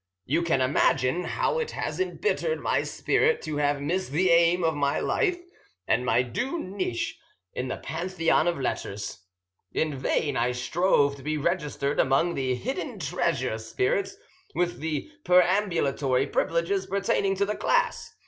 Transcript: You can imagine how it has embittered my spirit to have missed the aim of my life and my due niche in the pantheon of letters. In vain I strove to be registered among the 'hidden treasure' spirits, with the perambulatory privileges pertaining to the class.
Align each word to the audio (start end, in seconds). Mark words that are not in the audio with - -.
You 0.25 0.41
can 0.41 0.61
imagine 0.61 1.25
how 1.25 1.59
it 1.59 1.69
has 1.77 1.99
embittered 1.99 2.59
my 2.59 2.81
spirit 2.81 3.39
to 3.43 3.57
have 3.57 3.79
missed 3.83 4.11
the 4.11 4.31
aim 4.31 4.63
of 4.63 4.73
my 4.73 4.99
life 4.99 5.37
and 5.87 6.03
my 6.03 6.23
due 6.23 6.57
niche 6.57 7.19
in 7.53 7.67
the 7.67 7.77
pantheon 7.77 8.47
of 8.47 8.59
letters. 8.59 9.19
In 9.73 9.95
vain 9.95 10.35
I 10.35 10.53
strove 10.53 11.17
to 11.17 11.21
be 11.21 11.37
registered 11.37 11.99
among 11.99 12.33
the 12.33 12.55
'hidden 12.55 12.97
treasure' 12.97 13.59
spirits, 13.59 14.15
with 14.55 14.79
the 14.79 15.11
perambulatory 15.23 16.25
privileges 16.25 16.87
pertaining 16.87 17.35
to 17.35 17.45
the 17.45 17.55
class. 17.55 18.15